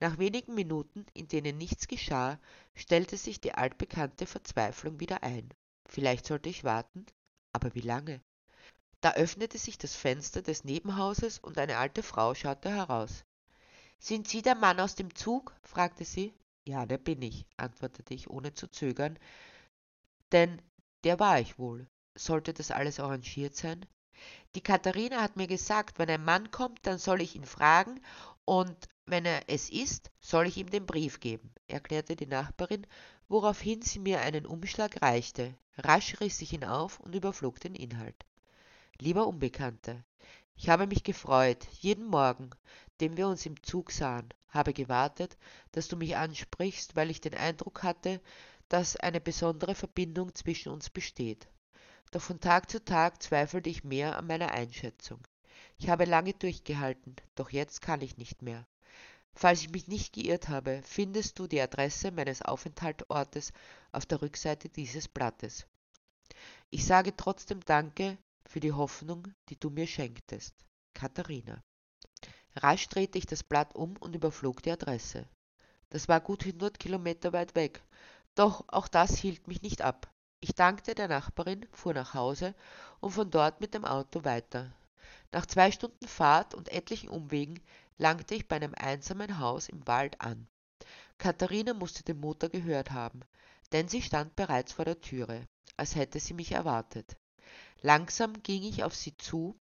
Nach 0.00 0.18
wenigen 0.18 0.54
Minuten, 0.54 1.04
in 1.12 1.28
denen 1.28 1.58
nichts 1.58 1.86
geschah, 1.86 2.40
stellte 2.74 3.18
sich 3.18 3.40
die 3.40 3.52
altbekannte 3.52 4.26
Verzweiflung 4.26 4.98
wieder 4.98 5.22
ein. 5.22 5.52
Vielleicht 5.86 6.26
sollte 6.26 6.48
ich 6.48 6.64
warten, 6.64 7.04
aber 7.52 7.74
wie 7.74 7.82
lange? 7.82 8.22
Da 9.02 9.12
öffnete 9.12 9.58
sich 9.58 9.76
das 9.76 9.94
Fenster 9.94 10.40
des 10.40 10.64
Nebenhauses 10.64 11.38
und 11.38 11.58
eine 11.58 11.76
alte 11.76 12.02
Frau 12.02 12.34
schaute 12.34 12.70
heraus. 12.70 13.24
Sind 13.98 14.26
Sie 14.26 14.40
der 14.40 14.54
Mann 14.54 14.80
aus 14.80 14.94
dem 14.94 15.14
Zug? 15.14 15.54
fragte 15.62 16.06
sie. 16.06 16.34
Ja, 16.66 16.86
der 16.86 16.98
bin 16.98 17.20
ich, 17.20 17.44
antwortete 17.58 18.14
ich 18.14 18.30
ohne 18.30 18.54
zu 18.54 18.68
zögern, 18.68 19.18
denn 20.32 20.62
der 21.04 21.18
war 21.18 21.40
ich 21.40 21.58
wohl. 21.58 21.86
Sollte 22.16 22.54
das 22.54 22.70
alles 22.70 23.00
arrangiert 23.00 23.56
sein? 23.56 23.84
Die 24.54 24.62
Katharina 24.62 25.20
hat 25.22 25.36
mir 25.36 25.46
gesagt, 25.46 25.98
wenn 25.98 26.10
ein 26.10 26.24
Mann 26.24 26.50
kommt, 26.50 26.86
dann 26.86 26.98
soll 26.98 27.20
ich 27.22 27.34
ihn 27.34 27.46
fragen, 27.46 28.00
und 28.44 28.88
wenn 29.10 29.24
er 29.24 29.42
es 29.48 29.70
ist, 29.70 30.10
soll 30.20 30.46
ich 30.46 30.56
ihm 30.56 30.70
den 30.70 30.86
Brief 30.86 31.20
geben, 31.20 31.52
erklärte 31.66 32.16
die 32.16 32.26
Nachbarin, 32.26 32.86
woraufhin 33.28 33.82
sie 33.82 33.98
mir 33.98 34.20
einen 34.20 34.46
Umschlag 34.46 35.02
reichte. 35.02 35.54
Rasch 35.78 36.20
riss 36.20 36.40
ich 36.42 36.52
ihn 36.52 36.64
auf 36.64 37.00
und 37.00 37.14
überflog 37.14 37.60
den 37.60 37.74
Inhalt. 37.74 38.24
Lieber 38.98 39.26
Unbekannter, 39.26 40.04
ich 40.54 40.68
habe 40.68 40.86
mich 40.86 41.02
gefreut, 41.04 41.66
jeden 41.80 42.06
Morgen, 42.06 42.50
den 43.00 43.16
wir 43.16 43.28
uns 43.28 43.46
im 43.46 43.62
Zug 43.62 43.92
sahen, 43.92 44.28
habe 44.50 44.74
gewartet, 44.74 45.38
dass 45.72 45.88
du 45.88 45.96
mich 45.96 46.16
ansprichst, 46.16 46.96
weil 46.96 47.10
ich 47.10 47.20
den 47.20 47.34
Eindruck 47.34 47.82
hatte, 47.82 48.20
dass 48.68 48.96
eine 48.96 49.20
besondere 49.20 49.74
Verbindung 49.74 50.34
zwischen 50.34 50.70
uns 50.70 50.90
besteht. 50.90 51.48
Doch 52.10 52.20
von 52.20 52.40
Tag 52.40 52.70
zu 52.70 52.84
Tag 52.84 53.22
zweifelte 53.22 53.70
ich 53.70 53.84
mehr 53.84 54.18
an 54.18 54.26
meiner 54.26 54.52
Einschätzung. 54.52 55.20
Ich 55.78 55.88
habe 55.88 56.04
lange 56.04 56.34
durchgehalten, 56.34 57.16
doch 57.36 57.50
jetzt 57.50 57.80
kann 57.80 58.02
ich 58.02 58.18
nicht 58.18 58.42
mehr. 58.42 58.66
Falls 59.34 59.62
ich 59.62 59.70
mich 59.70 59.88
nicht 59.88 60.12
geirrt 60.12 60.48
habe, 60.48 60.82
findest 60.84 61.38
du 61.38 61.46
die 61.46 61.60
Adresse 61.60 62.10
meines 62.10 62.42
Aufenthaltsortes 62.42 63.52
auf 63.92 64.06
der 64.06 64.22
Rückseite 64.22 64.68
dieses 64.68 65.08
Blattes. 65.08 65.66
Ich 66.70 66.84
sage 66.84 67.16
trotzdem 67.16 67.60
Danke 67.64 68.18
für 68.46 68.60
die 68.60 68.72
Hoffnung, 68.72 69.28
die 69.48 69.58
du 69.58 69.70
mir 69.70 69.86
schenktest. 69.86 70.54
Katharina. 70.94 71.62
Rasch 72.56 72.88
drehte 72.88 73.18
ich 73.18 73.26
das 73.26 73.42
Blatt 73.42 73.74
um 73.74 73.96
und 73.98 74.14
überflog 74.14 74.62
die 74.62 74.72
Adresse. 74.72 75.28
Das 75.88 76.08
war 76.08 76.20
gut 76.20 76.44
hundert 76.44 76.78
Kilometer 76.78 77.32
weit 77.32 77.54
weg, 77.54 77.82
doch 78.34 78.64
auch 78.68 78.88
das 78.88 79.16
hielt 79.16 79.48
mich 79.48 79.62
nicht 79.62 79.82
ab. 79.82 80.12
Ich 80.40 80.54
dankte 80.54 80.94
der 80.94 81.08
Nachbarin, 81.08 81.66
fuhr 81.72 81.94
nach 81.94 82.14
Hause 82.14 82.54
und 83.00 83.10
von 83.10 83.30
dort 83.30 83.60
mit 83.60 83.74
dem 83.74 83.84
Auto 83.84 84.24
weiter. 84.24 84.72
Nach 85.32 85.46
zwei 85.46 85.70
Stunden 85.70 86.08
Fahrt 86.08 86.54
und 86.54 86.70
etlichen 86.70 87.08
Umwegen 87.08 87.60
langte 87.98 88.34
ich 88.34 88.48
bei 88.48 88.56
einem 88.56 88.74
einsamen 88.74 89.38
Haus 89.38 89.68
im 89.68 89.86
Wald 89.86 90.20
an. 90.20 90.48
Katharina 91.18 91.74
musste 91.74 92.02
den 92.02 92.18
Motor 92.18 92.48
gehört 92.48 92.90
haben, 92.90 93.20
denn 93.72 93.88
sie 93.88 94.02
stand 94.02 94.34
bereits 94.34 94.72
vor 94.72 94.84
der 94.84 95.00
Türe, 95.00 95.46
als 95.76 95.94
hätte 95.94 96.18
sie 96.18 96.34
mich 96.34 96.52
erwartet. 96.52 97.16
Langsam 97.82 98.42
ging 98.42 98.62
ich 98.62 98.82
auf 98.82 98.94
sie 98.94 99.16
zu, 99.16 99.58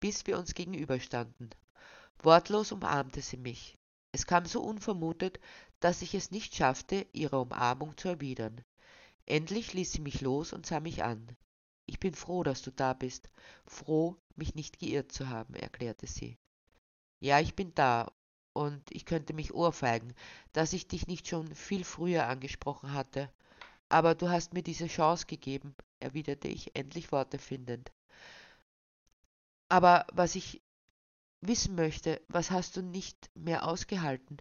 bis 0.00 0.26
wir 0.26 0.38
uns 0.38 0.54
gegenüberstanden. 0.54 1.50
Wortlos 2.22 2.72
umarmte 2.72 3.20
sie 3.20 3.36
mich. 3.36 3.76
Es 4.12 4.26
kam 4.26 4.46
so 4.46 4.62
unvermutet, 4.62 5.40
dass 5.80 6.02
ich 6.02 6.14
es 6.14 6.30
nicht 6.30 6.54
schaffte, 6.54 7.06
ihre 7.12 7.40
Umarmung 7.40 7.96
zu 7.96 8.08
erwidern. 8.08 8.62
Endlich 9.26 9.72
ließ 9.74 9.92
sie 9.92 10.00
mich 10.00 10.20
los 10.20 10.52
und 10.52 10.66
sah 10.66 10.80
mich 10.80 11.02
an. 11.02 11.36
Ich 11.86 11.98
bin 11.98 12.14
froh, 12.14 12.42
dass 12.42 12.62
du 12.62 12.70
da 12.70 12.92
bist, 12.92 13.30
froh, 13.66 14.16
mich 14.38 14.54
nicht 14.54 14.78
geirrt 14.78 15.12
zu 15.12 15.28
haben, 15.28 15.54
erklärte 15.54 16.06
sie. 16.06 16.38
Ja, 17.20 17.40
ich 17.40 17.54
bin 17.54 17.74
da, 17.74 18.12
und 18.58 18.82
ich 18.90 19.04
könnte 19.04 19.34
mich 19.34 19.54
ohrfeigen, 19.54 20.12
dass 20.52 20.72
ich 20.72 20.88
dich 20.88 21.06
nicht 21.06 21.28
schon 21.28 21.54
viel 21.54 21.84
früher 21.84 22.26
angesprochen 22.26 22.92
hatte. 22.92 23.32
Aber 23.88 24.14
du 24.14 24.28
hast 24.28 24.52
mir 24.52 24.62
diese 24.62 24.88
Chance 24.88 25.26
gegeben, 25.26 25.74
erwiderte 26.00 26.48
ich, 26.48 26.74
endlich 26.74 27.12
Worte 27.12 27.38
findend. 27.38 27.92
Aber 29.68 30.06
was 30.12 30.34
ich 30.34 30.60
wissen 31.40 31.74
möchte, 31.76 32.20
was 32.28 32.50
hast 32.50 32.76
du 32.76 32.82
nicht 32.82 33.30
mehr 33.34 33.66
ausgehalten? 33.66 34.38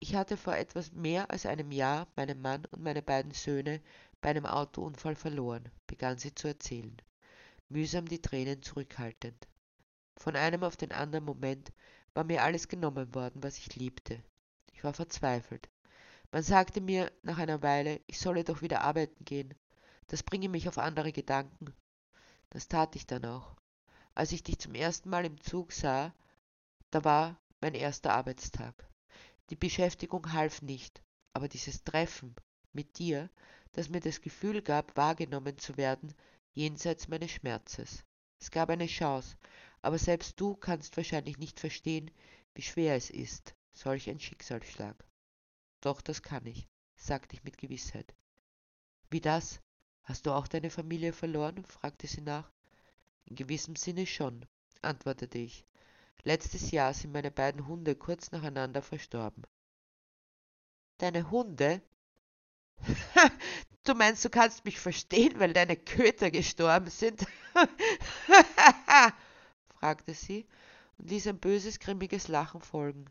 Ich 0.00 0.14
hatte 0.14 0.36
vor 0.36 0.56
etwas 0.56 0.92
mehr 0.92 1.30
als 1.30 1.44
einem 1.44 1.70
Jahr 1.70 2.06
meinen 2.16 2.40
Mann 2.40 2.64
und 2.66 2.82
meine 2.82 3.02
beiden 3.02 3.32
Söhne 3.32 3.82
bei 4.20 4.30
einem 4.30 4.46
Autounfall 4.46 5.16
verloren, 5.16 5.70
begann 5.86 6.18
sie 6.18 6.34
zu 6.34 6.48
erzählen, 6.48 6.96
mühsam 7.68 8.06
die 8.06 8.22
Tränen 8.22 8.62
zurückhaltend. 8.62 9.46
Von 10.16 10.36
einem 10.36 10.64
auf 10.64 10.76
den 10.76 10.92
anderen 10.92 11.24
Moment 11.24 11.72
war 12.14 12.24
mir 12.24 12.42
alles 12.42 12.68
genommen 12.68 13.14
worden, 13.14 13.42
was 13.42 13.58
ich 13.58 13.76
liebte. 13.76 14.22
Ich 14.72 14.84
war 14.84 14.92
verzweifelt. 14.92 15.68
Man 16.30 16.42
sagte 16.42 16.80
mir 16.80 17.10
nach 17.22 17.38
einer 17.38 17.62
Weile, 17.62 18.00
ich 18.06 18.18
solle 18.18 18.44
doch 18.44 18.60
wieder 18.62 18.82
arbeiten 18.82 19.24
gehen. 19.24 19.54
Das 20.08 20.22
bringe 20.22 20.48
mich 20.48 20.68
auf 20.68 20.78
andere 20.78 21.12
Gedanken. 21.12 21.72
Das 22.50 22.68
tat 22.68 22.96
ich 22.96 23.06
dann 23.06 23.24
auch. 23.24 23.56
Als 24.14 24.32
ich 24.32 24.42
dich 24.42 24.58
zum 24.58 24.74
ersten 24.74 25.10
Mal 25.10 25.24
im 25.24 25.40
Zug 25.40 25.72
sah, 25.72 26.14
da 26.90 27.04
war 27.04 27.40
mein 27.60 27.74
erster 27.74 28.12
Arbeitstag. 28.12 28.88
Die 29.50 29.56
Beschäftigung 29.56 30.32
half 30.32 30.62
nicht, 30.62 31.02
aber 31.32 31.48
dieses 31.48 31.84
Treffen 31.84 32.34
mit 32.72 32.98
dir, 32.98 33.30
das 33.72 33.88
mir 33.88 34.00
das 34.00 34.20
Gefühl 34.20 34.62
gab, 34.62 34.96
wahrgenommen 34.96 35.58
zu 35.58 35.76
werden, 35.76 36.14
jenseits 36.58 37.06
meines 37.06 37.30
Schmerzes. 37.30 38.04
Es 38.40 38.50
gab 38.50 38.68
eine 38.68 38.88
Chance, 38.88 39.36
aber 39.80 39.96
selbst 39.96 40.40
du 40.40 40.56
kannst 40.56 40.96
wahrscheinlich 40.96 41.38
nicht 41.38 41.60
verstehen, 41.60 42.10
wie 42.54 42.62
schwer 42.62 42.96
es 42.96 43.10
ist, 43.10 43.54
solch 43.72 44.10
ein 44.10 44.18
Schicksalsschlag. 44.18 45.04
Doch, 45.80 46.00
das 46.00 46.20
kann 46.20 46.44
ich, 46.46 46.66
sagte 46.96 47.36
ich 47.36 47.44
mit 47.44 47.58
Gewissheit. 47.58 48.12
Wie 49.08 49.20
das? 49.20 49.60
Hast 50.02 50.26
du 50.26 50.32
auch 50.32 50.48
deine 50.48 50.70
Familie 50.70 51.12
verloren? 51.12 51.64
fragte 51.64 52.08
sie 52.08 52.22
nach. 52.22 52.50
In 53.26 53.36
gewissem 53.36 53.76
Sinne 53.76 54.04
schon, 54.06 54.44
antwortete 54.82 55.38
ich. 55.38 55.64
Letztes 56.24 56.72
Jahr 56.72 56.92
sind 56.92 57.12
meine 57.12 57.30
beiden 57.30 57.68
Hunde 57.68 57.94
kurz 57.94 58.32
nacheinander 58.32 58.82
verstorben. 58.82 59.44
Deine 60.96 61.30
Hunde? 61.30 61.82
du 63.84 63.94
meinst, 63.94 64.24
du 64.24 64.30
kannst 64.30 64.64
mich 64.64 64.78
verstehen, 64.78 65.38
weil 65.38 65.52
deine 65.52 65.76
Köter 65.76 66.30
gestorben 66.30 66.90
sind? 66.90 67.26
fragte 69.78 70.14
sie 70.14 70.46
und 70.98 71.10
ließ 71.10 71.28
ein 71.28 71.38
böses, 71.38 71.78
grimmiges 71.78 72.28
Lachen 72.28 72.60
folgen. 72.60 73.06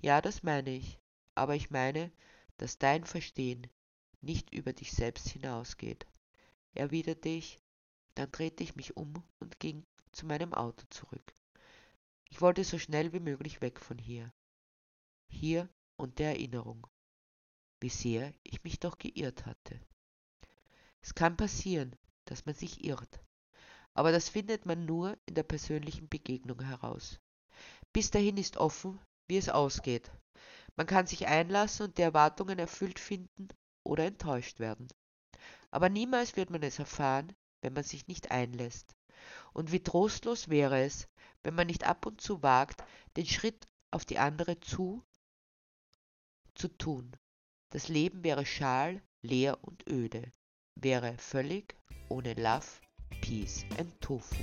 Ja, 0.00 0.20
das 0.20 0.42
meine 0.42 0.70
ich, 0.70 0.98
aber 1.34 1.54
ich 1.54 1.70
meine, 1.70 2.10
dass 2.58 2.78
dein 2.78 3.04
Verstehen 3.04 3.66
nicht 4.20 4.52
über 4.54 4.72
dich 4.72 4.92
selbst 4.92 5.28
hinausgeht, 5.28 6.06
erwiderte 6.74 7.28
ich, 7.28 7.58
dann 8.14 8.30
drehte 8.32 8.62
ich 8.62 8.76
mich 8.76 8.96
um 8.96 9.22
und 9.40 9.60
ging 9.60 9.84
zu 10.12 10.26
meinem 10.26 10.54
Auto 10.54 10.86
zurück. 10.90 11.34
Ich 12.28 12.40
wollte 12.40 12.64
so 12.64 12.78
schnell 12.78 13.12
wie 13.12 13.20
möglich 13.20 13.60
weg 13.60 13.78
von 13.78 13.98
hier. 13.98 14.32
Hier 15.28 15.68
und 15.96 16.18
der 16.18 16.30
Erinnerung, 16.30 16.86
wie 17.80 17.88
sehr 17.88 18.32
ich 18.42 18.62
mich 18.64 18.80
doch 18.80 18.98
geirrt 18.98 19.46
hatte. 19.46 19.80
Es 21.00 21.14
kann 21.14 21.36
passieren, 21.36 21.94
dass 22.24 22.46
man 22.46 22.54
sich 22.54 22.84
irrt, 22.84 23.20
aber 23.94 24.12
das 24.12 24.28
findet 24.28 24.66
man 24.66 24.84
nur 24.84 25.16
in 25.26 25.34
der 25.34 25.42
persönlichen 25.42 26.08
Begegnung 26.08 26.60
heraus. 26.62 27.20
Bis 27.92 28.10
dahin 28.10 28.36
ist 28.36 28.56
offen, 28.56 29.00
wie 29.28 29.36
es 29.36 29.48
ausgeht. 29.48 30.10
Man 30.76 30.86
kann 30.86 31.06
sich 31.06 31.26
einlassen 31.26 31.86
und 31.86 31.98
die 31.98 32.02
Erwartungen 32.02 32.58
erfüllt 32.58 32.98
finden 32.98 33.48
oder 33.84 34.04
enttäuscht 34.04 34.60
werden. 34.60 34.88
Aber 35.70 35.88
niemals 35.88 36.36
wird 36.36 36.50
man 36.50 36.62
es 36.62 36.78
erfahren, 36.78 37.32
wenn 37.62 37.72
man 37.72 37.84
sich 37.84 38.06
nicht 38.06 38.30
einlässt. 38.30 38.94
Und 39.52 39.72
wie 39.72 39.82
trostlos 39.82 40.48
wäre 40.48 40.82
es, 40.82 41.08
wenn 41.42 41.54
man 41.54 41.66
nicht 41.66 41.84
ab 41.84 42.04
und 42.06 42.20
zu 42.20 42.42
wagt, 42.42 42.84
den 43.16 43.26
Schritt 43.26 43.66
auf 43.90 44.04
die 44.04 44.18
andere 44.18 44.60
zu 44.60 45.02
zu 46.54 46.68
tun. 46.68 47.12
Das 47.70 47.88
Leben 47.88 48.22
wäre 48.22 48.46
schal, 48.46 49.02
leer 49.22 49.58
und 49.62 49.88
öde, 49.88 50.32
wäre 50.76 51.16
völlig 51.18 51.74
ohne 52.08 52.34
Love, 52.34 52.66
Peace 53.20 53.64
and 53.78 54.00
Tofu. 54.00 54.36